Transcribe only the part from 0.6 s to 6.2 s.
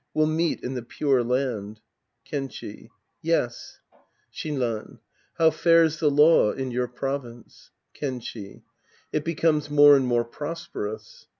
in the Pure Land. Kenchi. Yes. Shinran. How fares the